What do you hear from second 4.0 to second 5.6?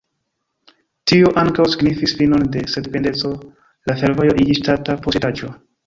fervojo iĝis ŝtata posedaĵo.